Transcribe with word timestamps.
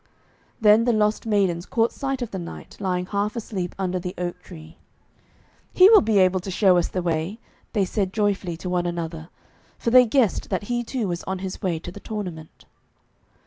Then 0.59 0.85
the 0.85 0.93
lost 0.93 1.27
maidens 1.27 1.67
caught 1.67 1.91
sight 1.91 2.23
of 2.23 2.31
the 2.31 2.39
knight, 2.39 2.77
lying 2.79 3.05
half 3.05 3.35
asleep 3.35 3.75
under 3.77 3.99
the 3.99 4.15
oak 4.17 4.41
tree. 4.41 4.79
'He 5.75 5.91
will 5.91 6.01
be 6.01 6.17
able 6.17 6.39
to 6.39 6.49
show 6.49 6.77
us 6.77 6.87
the 6.87 7.03
way,' 7.03 7.37
they 7.73 7.85
said 7.85 8.11
joyfully 8.11 8.57
to 8.57 8.67
one 8.71 8.87
another, 8.87 9.29
for 9.77 9.91
they 9.91 10.07
guessed 10.07 10.49
that 10.49 10.63
he 10.73 10.83
too 10.83 11.07
was 11.07 11.21
on 11.25 11.37
his 11.37 11.61
way 11.61 11.77
to 11.77 11.91
the 11.91 11.99
tournament. 11.99 12.65